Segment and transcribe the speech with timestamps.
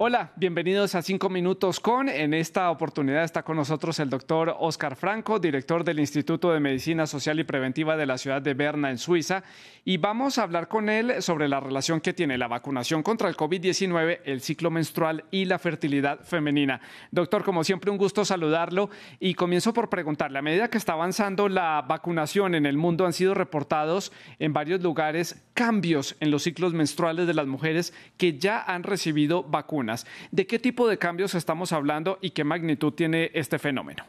[0.00, 2.08] Hola, bienvenidos a Cinco Minutos con.
[2.08, 7.04] En esta oportunidad está con nosotros el doctor Oscar Franco, director del Instituto de Medicina
[7.04, 9.42] Social y Preventiva de la ciudad de Berna, en Suiza.
[9.84, 13.36] Y vamos a hablar con él sobre la relación que tiene la vacunación contra el
[13.36, 16.80] COVID-19, el ciclo menstrual y la fertilidad femenina.
[17.10, 18.90] Doctor, como siempre, un gusto saludarlo.
[19.18, 23.12] Y comienzo por preguntarle, a medida que está avanzando la vacunación en el mundo, han
[23.12, 28.62] sido reportados en varios lugares cambios en los ciclos menstruales de las mujeres que ya
[28.62, 30.06] han recibido vacunas.
[30.30, 34.04] ¿De qué tipo de cambios estamos hablando y qué magnitud tiene este fenómeno?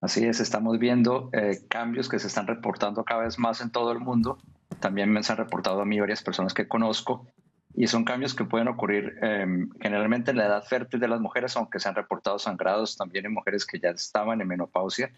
[0.00, 3.92] Así es, estamos viendo eh, cambios que se están reportando cada vez más en todo
[3.92, 4.38] el mundo.
[4.80, 7.24] También me han reportado a mí varias personas que conozco
[7.72, 11.56] y son cambios que pueden ocurrir em, generalmente en la edad fértil de las mujeres,
[11.56, 15.12] aunque se han reportado sangrados también en mujeres que ya estaban en menopausia.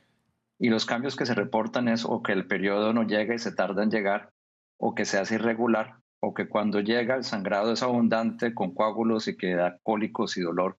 [0.59, 3.53] Y los cambios que se reportan es o que el periodo no llega y se
[3.53, 4.31] tarda en llegar,
[4.79, 9.29] o que se hace irregular, o que cuando llega el sangrado es abundante con coágulos
[9.29, 10.79] y que da cólicos y dolor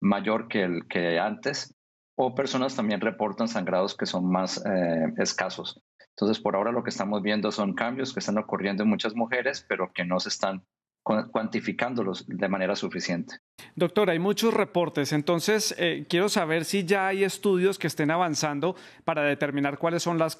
[0.00, 1.74] mayor que el que antes,
[2.16, 5.80] o personas también reportan sangrados que son más eh, escasos.
[6.10, 9.64] Entonces, por ahora lo que estamos viendo son cambios que están ocurriendo en muchas mujeres,
[9.68, 10.64] pero que no se están
[11.02, 13.36] cuantificándolos de manera suficiente.
[13.74, 18.76] Doctor, hay muchos reportes, entonces eh, quiero saber si ya hay estudios que estén avanzando
[19.04, 20.36] para determinar cuáles son las,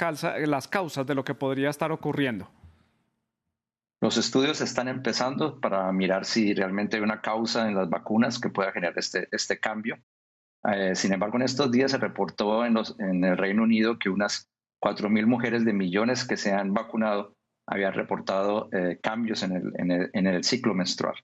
[0.46, 2.50] las causas de lo que podría estar ocurriendo.
[4.02, 8.48] Los estudios están empezando para mirar si realmente hay una causa en las vacunas que
[8.48, 9.98] pueda generar este, este cambio.
[10.72, 14.08] Eh, sin embargo, en estos días se reportó en, los, en el Reino Unido que
[14.08, 14.50] unas
[14.82, 19.90] 4.000 mujeres de millones que se han vacunado habían reportado eh, cambios en el, en,
[19.90, 21.16] el, en el ciclo menstrual.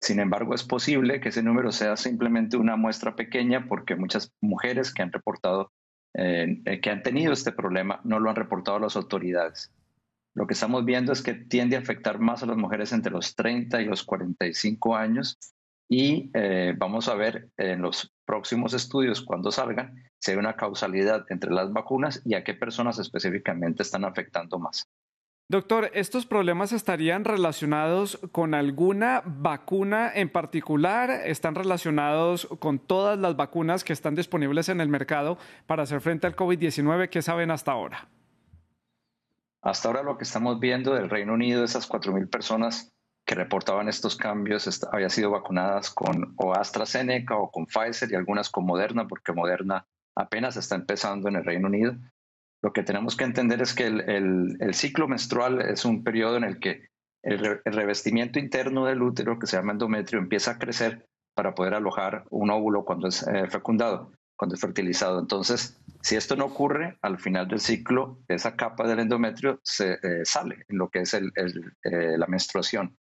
[0.00, 4.94] Sin embargo, es posible que ese número sea simplemente una muestra pequeña porque muchas mujeres
[4.94, 5.72] que han reportado,
[6.14, 9.72] eh, que han tenido este problema, no lo han reportado a las autoridades
[10.34, 13.34] lo que estamos viendo es que tiende a afectar más a las mujeres entre los
[13.36, 15.38] 30 y los 45 años
[15.88, 21.24] y eh, vamos a ver en los próximos estudios cuando salgan si hay una causalidad
[21.28, 24.88] entre las vacunas y a qué personas específicamente están afectando más.
[25.46, 31.10] Doctor, ¿estos problemas estarían relacionados con alguna vacuna en particular?
[31.10, 35.36] ¿Están relacionados con todas las vacunas que están disponibles en el mercado
[35.66, 37.10] para hacer frente al COVID-19?
[37.10, 38.08] ¿Qué saben hasta ahora?
[39.64, 42.92] Hasta ahora lo que estamos viendo del Reino Unido, esas 4.000 personas
[43.24, 48.50] que reportaban estos cambios habían sido vacunadas con o AstraZeneca o con Pfizer y algunas
[48.50, 51.96] con Moderna, porque Moderna apenas está empezando en el Reino Unido.
[52.60, 56.60] Lo que tenemos que entender es que el, ciclo menstrual es un periodo en el
[56.60, 56.88] que
[57.22, 62.24] el, revestimiento interno del útero, que se llama endometrio, empieza a crecer para poder alojar
[62.28, 65.20] un óvulo cuando es eh, fecundado cuando es fertilizado.
[65.20, 70.24] Entonces, si esto no ocurre, al final del ciclo, esa capa del endometrio se eh,
[70.24, 71.22] sale en lo que es eh,
[71.82, 72.96] la menstruación.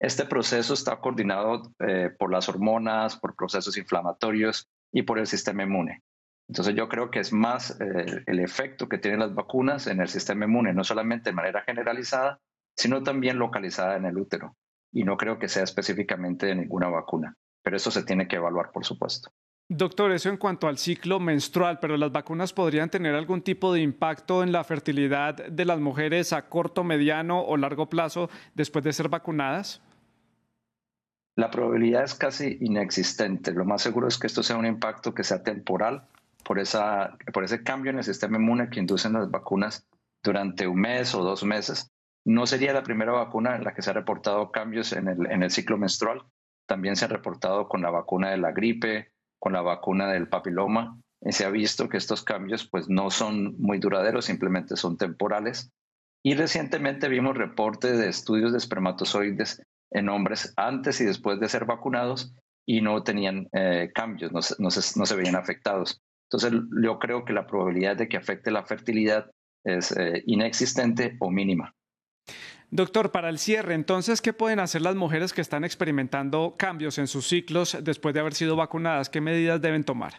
[0.00, 5.62] Este proceso está coordinado eh, por las hormonas, por procesos inflamatorios y por el sistema
[5.62, 6.02] inmune.
[6.48, 10.44] Entonces yo creo que es más el efecto que tienen las vacunas en el sistema
[10.44, 12.38] inmune, no solamente de manera generalizada,
[12.76, 14.54] sino también localizada en el útero.
[14.92, 18.72] Y no creo que sea específicamente de ninguna vacuna, pero eso se tiene que evaluar,
[18.72, 19.30] por supuesto.
[19.68, 23.80] Doctor, eso en cuanto al ciclo menstrual, pero las vacunas podrían tener algún tipo de
[23.80, 28.92] impacto en la fertilidad de las mujeres a corto, mediano o largo plazo después de
[28.92, 29.80] ser vacunadas?
[31.36, 33.52] La probabilidad es casi inexistente.
[33.52, 36.06] Lo más seguro es que esto sea un impacto que sea temporal
[36.44, 39.88] por, esa, por ese cambio en el sistema inmune que inducen las vacunas
[40.22, 41.90] durante un mes o dos meses.
[42.26, 45.42] No sería la primera vacuna en la que se ha reportado cambios en el, en
[45.42, 46.22] el ciclo menstrual.
[46.66, 49.13] También se ha reportado con la vacuna de la gripe,
[49.44, 53.78] con la vacuna del papiloma, se ha visto que estos cambios pues no son muy
[53.78, 55.70] duraderos, simplemente son temporales.
[56.24, 61.66] Y recientemente vimos reportes de estudios de espermatozoides en hombres antes y después de ser
[61.66, 62.34] vacunados
[62.66, 66.00] y no tenían eh, cambios, no, se, veían afectados.
[66.30, 69.30] Entonces yo creo que la probabilidad de que afecte la fertilidad
[69.62, 71.74] es eh, inexistente o mínima.
[72.74, 77.06] Doctor, para el cierre, entonces, ¿qué pueden hacer las mujeres que están experimentando cambios en
[77.06, 79.08] sus ciclos después de haber sido vacunadas?
[79.08, 80.14] ¿Qué medidas deben tomar?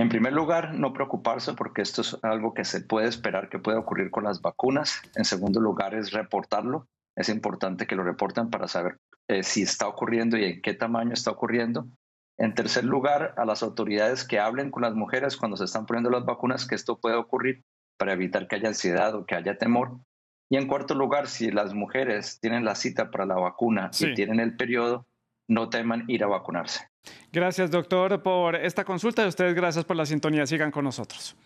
[0.00, 3.78] En primer lugar, no preocuparse porque esto es algo que se puede esperar que pueda
[3.78, 5.00] ocurrir con las vacunas.
[5.14, 6.88] En segundo lugar, es reportarlo.
[7.16, 8.96] Es importante que lo reporten para saber
[9.28, 11.86] eh, si está ocurriendo y en qué tamaño está ocurriendo.
[12.36, 16.10] En tercer lugar, a las autoridades que hablen con las mujeres cuando se están poniendo
[16.10, 17.62] las vacunas que esto puede ocurrir
[17.96, 20.00] para evitar que haya ansiedad o que haya temor.
[20.48, 24.40] Y en cuarto lugar, si las mujeres tienen la cita para la vacuna y tienen
[24.40, 25.06] el periodo,
[25.48, 26.88] no teman ir a vacunarse.
[27.32, 30.46] Gracias, doctor, por esta consulta y ustedes gracias por la sintonía.
[30.46, 31.36] Sigan con nosotros.